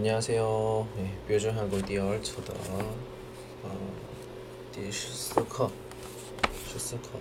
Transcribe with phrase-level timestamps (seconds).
[0.00, 0.88] 안녕하세요.
[0.96, 2.54] 네, 표준 한국 디얼 초다.
[3.64, 3.92] 어,
[4.72, 5.70] 디슈스커,
[6.68, 7.20] 슈스커,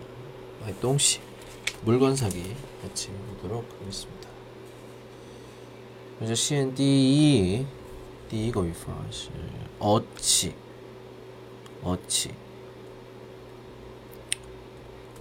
[0.63, 1.19] 아니 똥씨
[1.81, 4.29] 물건 사기 같이 보도록 하겠습니다.
[6.19, 7.65] 먼저 시엔 디이
[8.29, 9.29] 디이거 위파시
[9.79, 10.55] 어치
[11.83, 12.33] 어치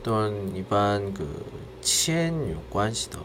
[0.05, 1.45] 또는 일반 그
[1.81, 3.25] 치엔 요관시다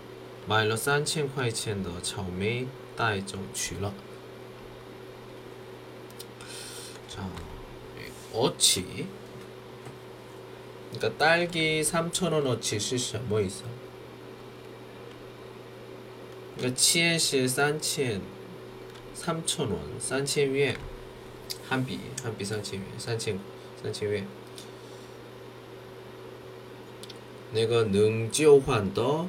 [0.46, 3.92] 买了三千块钱的草莓带走去了。
[7.08, 7.28] 자,
[8.32, 9.06] 어치.
[10.92, 13.64] 그러니까 딸기 3,000원 어치 是什么 있어?
[16.56, 18.20] 그러니까 钱是 3,000
[19.14, 20.76] 3,000원, 3,000元.
[21.68, 23.40] 한비, 한비 3,000元, 3,000
[23.82, 24.26] 3,000元.
[27.52, 29.28] 내가 능지환더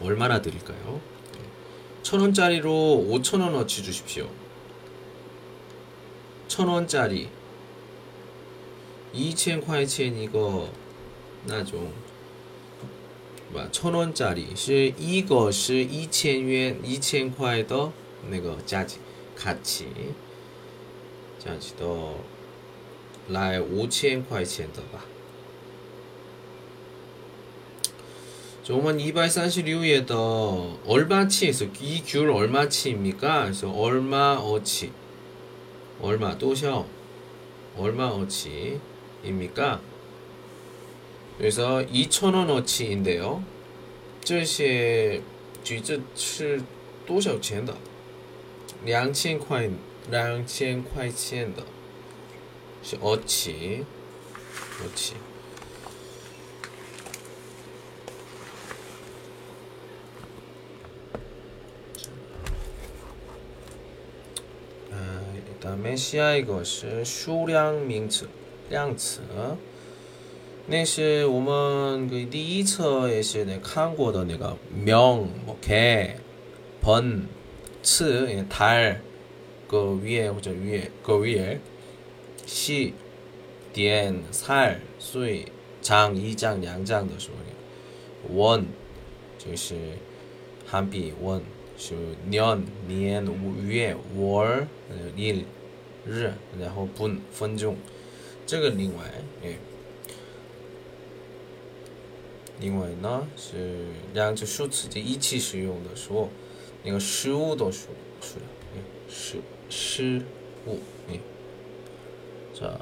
[0.00, 1.00] 얼마나 드릴까요?
[2.02, 4.28] 천 원짜리로 오천 원어치 주십시오.
[6.48, 7.28] 천 원짜리.
[9.12, 10.72] 이첸 화이첸 이거
[11.44, 11.92] 나좀.
[13.72, 14.52] 천 원짜리.
[14.52, 17.92] 是 이거 是 이첸 원 이첸 화이더
[18.30, 19.00] 내가 짜지.
[19.36, 19.92] 같이.
[21.38, 22.16] 짜지 더.
[23.28, 25.09] 라이 오첸 화이첸 더봐.
[28.69, 33.43] 조만 236에서 얼마치에서 이 귤 얼마치입니까?
[33.43, 34.91] 그래서 얼마 어치
[36.01, 36.85] 얼마 또셔
[37.77, 39.81] 얼마 어치입니까?
[41.37, 43.43] 그래서 2,000원 어치인데요.
[44.23, 45.21] 这些
[45.63, 46.61] 橘子是
[47.05, 47.75] 多少钱的？
[48.83, 49.69] 两千块，
[50.09, 51.63] 两千块钱的
[52.81, 53.85] 是 어치
[54.83, 55.13] 어치
[65.59, 68.27] 다음에 시아 이것은 수량 명词
[68.69, 69.21] 량词
[70.67, 79.01] 那是我们个第一册也是看过的那个명、뭐 개、번、츠、 달
[79.67, 81.59] 그 위에或者 위에 그 위에
[82.45, 82.93] 시、
[83.73, 85.45] 点、 살、 岁、
[85.81, 87.33] 장、 一장两장도说
[88.29, 88.65] 원,
[89.37, 89.75] 就是
[90.65, 91.43] 韩币원
[91.82, 91.94] 是
[92.26, 93.24] 年、年、
[93.66, 94.66] 月、 월、
[95.16, 95.44] 일、
[96.06, 96.30] 日，
[96.60, 97.74] 然后不分钟，
[98.46, 99.04] 这个另外，
[99.42, 99.56] 哎，
[102.60, 106.28] 另外呢是两个数词的一起使用的时候，
[106.84, 107.88] 那个食物的数
[108.20, 109.38] 数量，哎，食
[109.70, 110.22] 食
[110.66, 110.78] 物，
[111.08, 111.18] 哎，
[112.52, 112.78] 这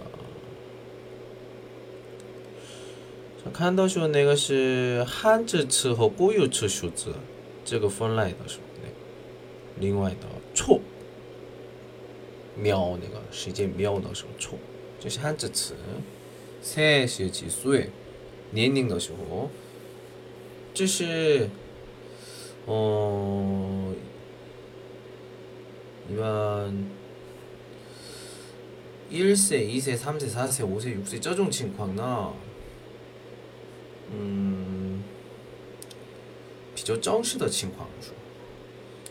[3.54, 7.14] 看到说那个是汉字词和固有词数字
[7.64, 8.67] 这个分类的时候，
[9.79, 10.79] 另外的错
[12.55, 14.57] 秒那个时间秒的时候错，
[14.99, 15.73] 这是汉字词。
[16.63, 17.89] 세是几岁，
[18.51, 19.49] 年龄的时候，
[20.73, 21.49] 这是
[22.65, 23.93] 哦
[26.09, 26.73] 一般
[29.11, 32.31] 1세2세3세4세5세6세这种情况呢。
[34.15, 35.03] 嗯，
[36.73, 38.13] 比较正式的情况说，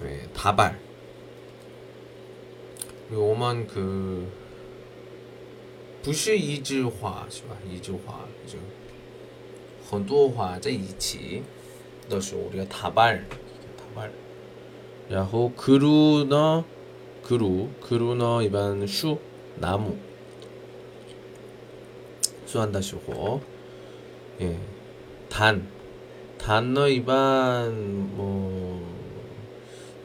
[0.00, 0.78] 이 네, 다발
[3.08, 4.30] 그리고 오만 그
[6.02, 8.58] 부시 이즈화 是吧 이즈화 그죠
[9.88, 11.42] 很多话在一起
[12.08, 13.26] 的时候 우리가 다발
[13.76, 14.12] 다발
[15.08, 16.64] 然后 그루너
[17.22, 19.18] 그루 그루너 일반 슈
[19.56, 19.96] 나무
[22.46, 23.40] 수한다시고
[24.40, 24.58] 예
[25.32, 25.66] 단，
[26.36, 28.95] 단어 일반 뭐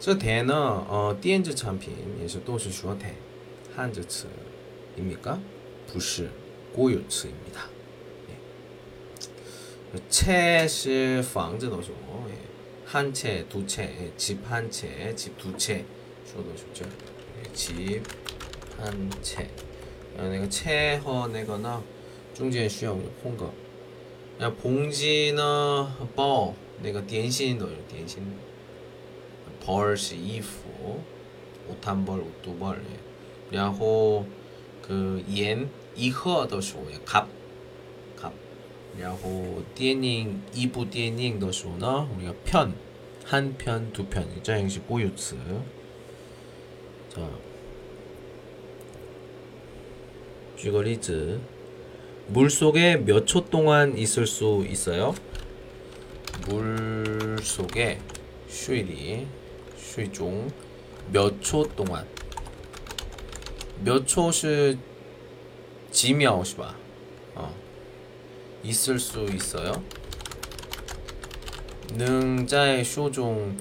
[0.00, 3.14] 这대는 어, 电子 产品也是都是说대.
[3.76, 4.26] 한자词
[4.98, 5.38] 입니까?
[5.92, 6.28] 不是
[6.72, 7.68] 国有词입니다.
[8.28, 10.00] 예.
[10.10, 12.34] 채是房子的时候 예.
[12.84, 14.10] 한 채, 두 채, 예.
[14.16, 15.84] 집한 채, 집 두 채.
[16.26, 16.84] 说的是这
[17.40, 17.48] 예.
[17.54, 19.46] 집한 채.
[20.16, 21.82] 那个채和那个呢
[22.34, 23.50] 中间需要有空格。
[24.38, 25.94] 那봉지呢？
[26.16, 28.22] 包那个点心都有点心。
[29.66, 31.00] 벌是衣服，
[31.68, 32.76] 옷한 벌， 옷두 벌。
[33.50, 34.24] 然后
[34.86, 37.26] 그盐一盒都是为값
[38.18, 38.32] 값。
[38.98, 42.72] 然后电影一部电影的时候呢，우리가 편，
[43.26, 45.36] 한 편， 두 편， 这样是固有词。
[47.14, 47.20] 자，
[50.56, 51.40] 举个例子。
[52.28, 55.12] 물 속에 몇 초 동안 있을 수 있어요?
[56.48, 57.98] 물 속에
[58.48, 59.26] 쉬리
[59.93, 60.51] 최종
[61.11, 62.05] 몇 초 동안?
[63.83, 64.77] 몇 초시
[65.91, 66.75] 지명시바
[67.35, 67.55] 어?
[68.63, 69.71] 있을 수 있어요.
[71.93, 73.57] 능자의 쇼종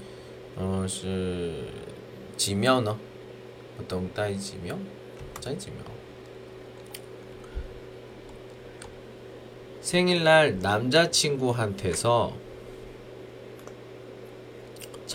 [0.56, 1.70] 어시
[2.36, 2.98] 지면어
[3.76, 4.84] 보통 따이 지명?
[5.40, 5.84] 짜이 지명.
[9.80, 12.45] 생일날 남자친구한테서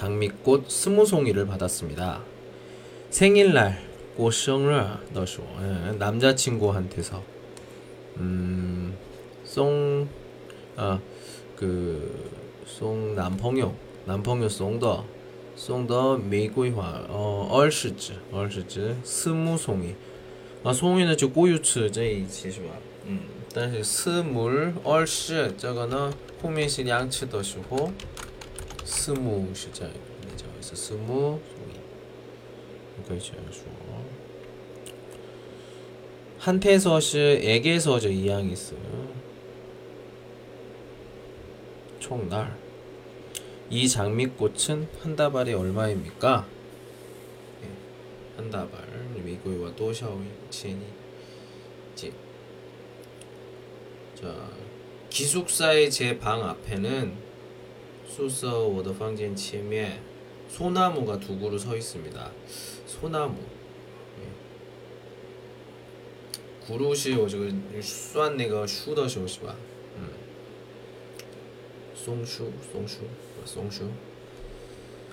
[0.01, 2.23] 장미꽃 스무 송이를 받았습니다.
[3.11, 3.79] 생일날
[4.17, 4.83] 꽃生日
[5.13, 7.23] 너쇼 예, 남자친구한테서
[8.19, 8.97] 음,
[9.45, 10.09] 송,
[10.77, 10.99] 아,
[11.55, 12.31] 그,
[12.67, 13.75] 송 남朋友,
[14.07, 15.05] 남朋友 송더,
[15.55, 19.95] 송더玫瑰花, 어, 二十支,二十支, 스무 송이.
[20.65, 22.69] 아, 송이는 저 고유츠 这一期是吧?
[23.07, 23.21] 음.
[23.55, 24.51] 但是四母
[24.85, 27.91] 二十这个呢，后面是两次的时候，
[28.84, 30.46] 스무 시작입니다.
[30.54, 31.40] 그래서 스무
[36.40, 37.00] 한테서
[37.42, 39.12] 에게서 저 이양 있어요.
[42.00, 42.58] 총날
[43.70, 46.48] 이 장미꽃은 한 다발이 얼마입니까?
[47.62, 47.70] 네,
[48.36, 48.82] 한 다발
[49.24, 50.82] 미국와 도샤오인 치니
[54.16, 54.50] 자
[55.10, 57.31] 기숙사의 제 방 앞에는
[58.11, 60.01] 宿舍我的房间前面
[60.49, 62.31] 소나무가 두 그루 서 있습니다.
[62.87, 63.35] 소나무.
[64.21, 64.23] 예.
[66.67, 69.57] 구루시 我这个算那个树的时候是吧？
[69.99, 70.09] 嗯，
[71.95, 73.01] 松树，松树，
[73.45, 73.91] 松树。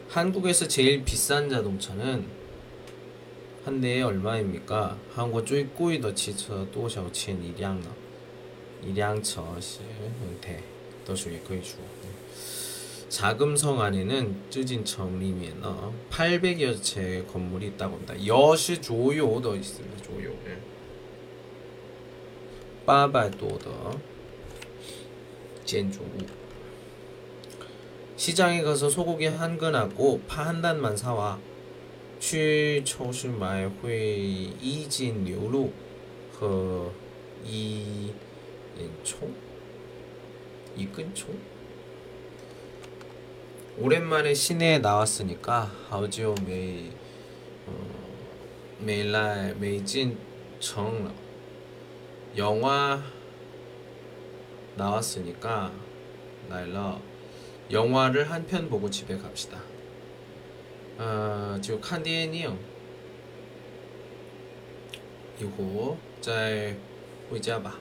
[0.10, 2.26] 한국에서 제일 비싼 자동차는
[3.66, 4.98] 한 대에 얼마입니까?
[5.16, 7.88] 한국最贵的汽车多少钱一辆呢？
[8.86, 9.80] 一辆车是
[10.40, 10.60] 对，
[11.04, 11.78] 都属于可以说。
[13.09, 18.15] 자금성 안에는 쯔진 정림에나 800여 채 건물이 있다고 합니다.
[18.27, 20.03] 여시 조요 더 있습니다.
[20.03, 20.31] 조요.
[20.47, 20.59] 예.
[22.85, 23.99] 빠바도더
[25.65, 26.07] 젠조우
[28.17, 31.39] 시장에 가서 소고기 한 근하고 파 한 단만 사와.
[33.29, 33.75] 취초시마회의
[34.61, 35.73] 이진류루
[36.41, 36.93] 허
[37.45, 38.13] 이
[38.77, 39.17] 인초
[40.77, 41.29] 이 근초
[43.81, 46.91] 오랜만에 시내에 나왔으니까 아오지오 메이
[48.81, 50.19] 메일라이 메이진
[50.59, 51.15] 정
[52.37, 53.03] 영화
[54.77, 55.73] 나왔으니까
[56.49, 57.01] 날러
[57.71, 59.61] 영화를 한 편 보고 집에 갑시다.
[60.97, 62.57] 아, 지금 칸디엔이요.
[65.41, 66.77] 이거 잘
[67.29, 67.77] 보이자 봐.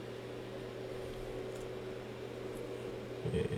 [3.34, 3.38] 예.
[3.38, 3.57] 예.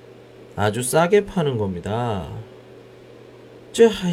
[0.56, 2.28] 아주 싸게 파는 겁니다.
[3.72, 4.10] 这还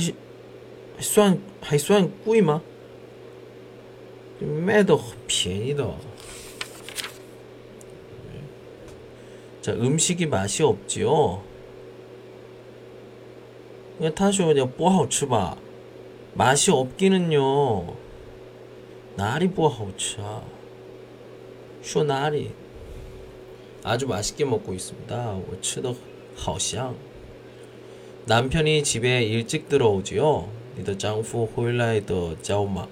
[0.97, 2.61] 还算还算贵吗？
[4.41, 5.95] 卖的便宜的。
[9.61, 11.41] 자, 음식이 맛이 없지요.
[13.97, 15.55] 그냥 타쇼 그냥 不好吃吧.
[16.33, 17.95] 맛이 없기는요.
[19.15, 20.43] 날이 不好吃啊.
[21.81, 22.51] 쇼 날이
[23.83, 25.15] 아주 맛있게 먹고 있습니다.
[25.35, 25.93] 我吃的
[26.37, 26.95] 好像
[28.25, 30.47] 남편이 집에 일찍 들어오지요.
[30.75, 32.87] 你的丈夫回来的早吗?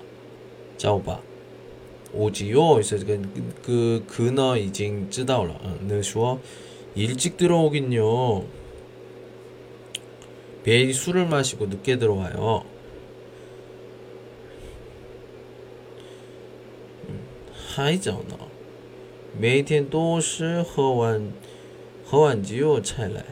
[0.78, 1.22] 早吧.
[2.14, 2.74] 오지요.
[2.74, 3.22] 그래서 그,
[3.64, 5.60] 그 그너 이징 知道了.
[5.88, 6.40] 너说
[6.96, 8.44] 일찍 들어오긴요.
[10.64, 12.66] 매일 술을 마시고 늦게 들어와요.
[17.76, 18.52] 하이잖아.
[19.40, 21.32] 每天都是喝完
[22.04, 23.24] 喝完酒才来。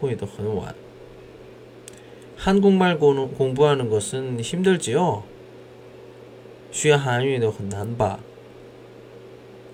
[0.00, 0.74] 会的很晚.
[2.36, 5.24] 한국말 공부하는 것은 힘들지요?
[6.70, 8.20] 学韩语的很难吧?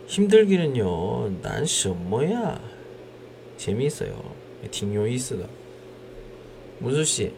[0.06, 1.40] 힘들기는요.
[1.42, 2.60] 난 什么呀?
[3.56, 4.12] 재미있어요.
[4.70, 5.48] 挺有意思的.
[6.78, 7.32] 무수 씨,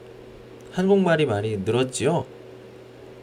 [0.73, 2.27] 한국말이 많이 늘었지요?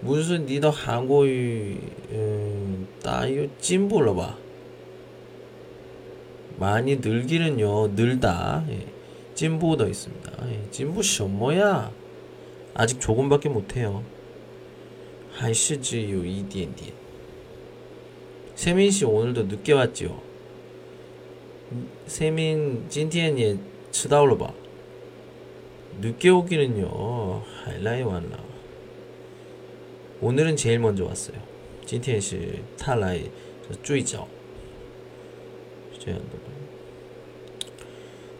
[0.02, 4.38] 무슨 니도 한국어 음, 따요 찐불러봐.
[6.58, 8.66] 많이 늘기는요 늘다.
[8.70, 8.95] 예.
[9.36, 10.50] 찐보도 있습니다.
[10.50, 11.92] 예, 찐보 셔뭐야?
[12.74, 14.04] 아직 조금밖에 못해요.
[15.34, 16.94] 한시지요 이디엔디.
[18.56, 20.22] 세민 씨 오늘도 늦게 왔지요.
[22.06, 23.58] 세민 찐티엔예
[23.92, 24.54] 치다올로 봐.
[26.00, 28.38] 늦게 오기는요 하이라이 왔나.
[30.22, 31.38] 오늘은 제일 먼저 왔어요.
[31.86, 33.32] 찐티엔 씨 탈라이
[33.84, 34.28] 最早.
[35.98, 36.45] 这样的。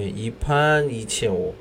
[0.00, 1.54] 예, 2판 2치에 5.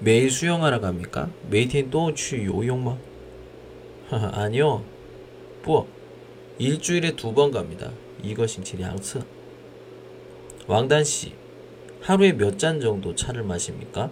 [0.00, 1.30] 매일 수영하러 갑니까?
[1.48, 2.98] 매일 또去 요용마?
[4.10, 4.82] 아니요.
[5.62, 5.86] 뿌
[6.58, 7.92] 일주일에 두 번 갑니다.
[8.22, 9.22] 이것인치 양츠.
[10.66, 11.32] 왕단 씨,
[12.00, 14.10] 하루에 몇 잔 정도 차를 마십니까?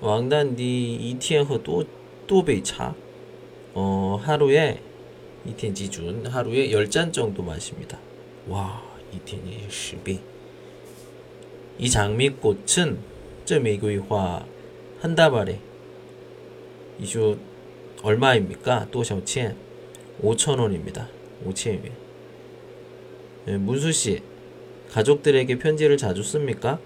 [0.00, 2.94] 왕단 니 이티엔허 또또베이 차.
[3.74, 4.80] 어 하루에
[5.44, 7.98] 이텐 지준 하루에 열 잔 정도 마십니다.
[8.48, 8.85] 와.
[9.13, 10.19] 이티엔이 10배.
[11.79, 12.99] 이 장미꽃은
[13.45, 14.45] 这玫瑰花
[15.01, 15.59] 한 다발에
[16.99, 17.37] 이슈
[18.03, 18.87] 얼마입니까?
[18.91, 19.55] 또 셔첸
[20.21, 21.07] 5천원입니다.
[21.45, 21.91] 5천원.
[23.45, 24.21] 네, 문수 씨
[24.91, 26.79] 가족들에게 편지를 자주 씁니까?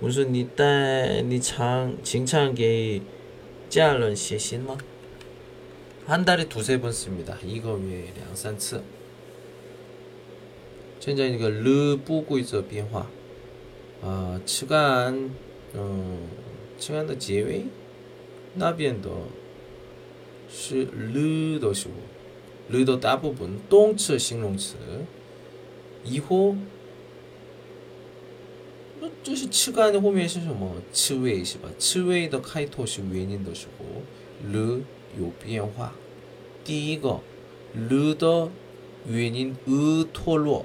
[0.00, 3.02] 문수 니딸니창 칭찬게
[3.68, 4.76] 짤런 시신마
[6.06, 7.36] 한 달에 두세 번 씁니다.
[7.44, 8.80] 이거 왜 량三次
[11.02, 13.10] 现在那个了不规则变化
[14.02, 15.30] 啊，吃干
[15.74, 16.18] 嗯。
[16.80, 17.64] 情感的结尾
[18.54, 19.10] 那边的
[20.48, 21.94] 是了的时候，
[22.68, 24.76] 了的大部分动词、形容词，
[26.04, 26.54] 以后
[29.00, 30.76] 那这是吃干的后面是什么？
[30.92, 31.68] 吃尾是吧？
[31.80, 34.80] 吃尾的开头是原因的时候，了
[35.18, 35.92] 有变化。
[36.64, 37.18] 第一个
[37.74, 38.48] 了的
[39.08, 40.64] 原因呃脱落，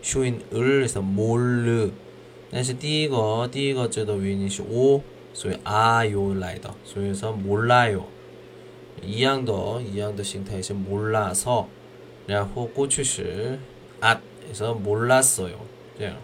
[0.00, 1.90] 修音儿是모 르，
[2.50, 5.00] 但是第一个第一个这的原因是我。
[5.34, 8.02] 所以啊有来的，所以说몰라요
[9.00, 11.64] 一样的一样的形态是몰라 서，
[12.26, 13.58] 然后过去时
[13.98, 14.20] 啊，
[14.52, 15.54] 说몰랐어요
[15.98, 16.16] 这样。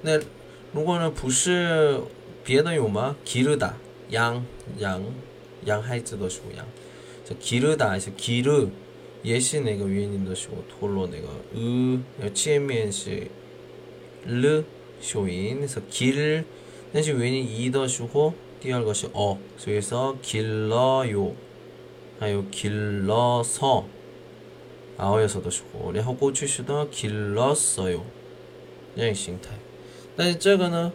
[0.00, 0.18] 那
[0.72, 2.00] 如果呢不是
[2.42, 3.14] 别的有吗？
[3.26, 3.72] 기르다
[4.08, 4.42] 养
[4.78, 5.04] 养
[5.66, 6.66] 养孩子的时候养，
[7.26, 8.70] 这기르다是기 르，
[9.22, 11.28] 也是那个原因的时候脱落那个
[12.20, 13.28] 呃，前面是
[14.26, 14.64] 了
[15.00, 16.44] 修音，是길。
[16.92, 21.32] 但是原因一的时候，第二个是어所以说길러요
[22.20, 23.82] 还有길러서아어에서
[25.42, 28.02] 的时候，然后过去式的길렀어요
[28.94, 29.58] 这样形态。
[30.16, 30.92] 但是这个呢，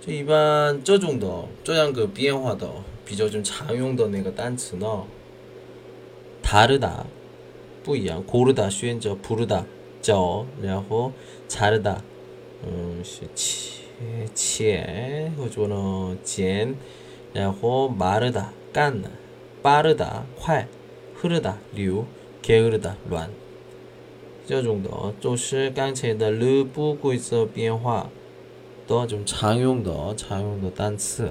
[0.00, 2.68] 就一般这种的这样个变化的
[3.06, 5.04] 比较좀常用的那个单词呢，
[6.52, 7.04] 다르다
[7.84, 9.64] 不一样，고르다选择부르다
[10.02, 11.12] 죠， 然后
[11.48, 12.02] 자르다
[12.66, 13.84] 嗯，是切
[14.34, 16.74] 切或者呢剪，
[17.32, 19.10] 然后마르다干的，
[19.62, 20.68] 빠르다快，
[21.20, 22.04] 흐르다流，
[22.42, 23.30] 게으르다乱，
[24.46, 28.10] 这种的都是刚才的了不规则变化
[28.86, 31.30] 的种常用的常用的单词。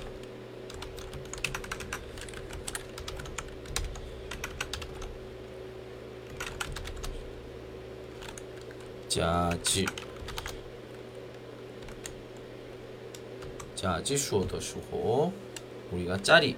[9.11, 9.85] 家具。
[13.75, 15.33] 자, 지 수어 더수호.
[15.91, 16.55] 우리가 짜리.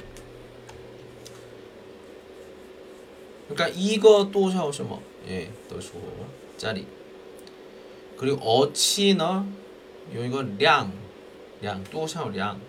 [3.48, 5.02] 그러니까 이거 또 샤오셔 뭐.
[5.28, 6.28] 예, 더수호.
[6.58, 6.86] 짜리.
[8.18, 9.46] 그리고 어치너
[10.12, 10.94] 이거 량,
[11.60, 12.62] 량, 또 샤오 량,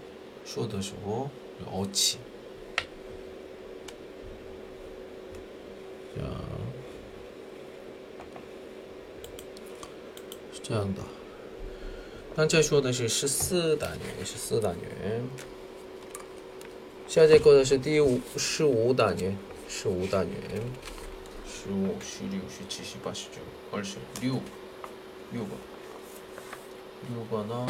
[0.44, 1.28] 수어 더수호.
[1.66, 2.18] 어치.
[6.16, 6.53] 자,
[10.64, 11.03] 这样的。
[12.35, 15.22] 刚才说的是十四单元，十四单元。
[17.07, 19.37] 下节课的是第五十五单元，
[19.68, 20.62] 十五单元。
[21.46, 24.40] 十五、十六、十七、十八、十九、二十六，
[25.33, 25.50] 六个。
[27.12, 27.66] 六个呢？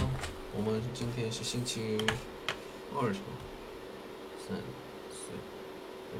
[0.56, 1.98] 我们今天是星期
[2.96, 3.26] 二是吧？
[4.46, 4.56] 三、
[5.10, 5.32] 四、
[6.12, 6.16] 五、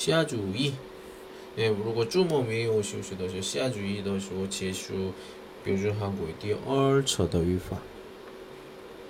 [0.00, 0.72] 下主义。
[1.56, 5.12] 诶，如果周末没有休息的时候，下主义的时候结束
[5.62, 7.76] 标准韩国第二册的语法。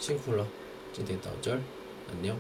[0.01, 0.45] 辛苦了，
[0.93, 1.61] 今天到这儿，
[2.09, 2.35] 安녕